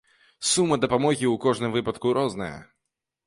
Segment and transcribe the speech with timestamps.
[0.51, 2.51] Сума дапамогі ў кожным выпадку розная.